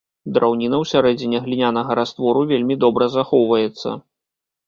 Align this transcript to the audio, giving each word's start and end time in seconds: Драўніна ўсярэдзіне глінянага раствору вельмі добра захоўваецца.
Драўніна 0.35 0.77
ўсярэдзіне 0.83 1.41
глінянага 1.43 1.97
раствору 2.01 2.41
вельмі 2.51 2.77
добра 2.87 3.11
захоўваецца. 3.17 3.89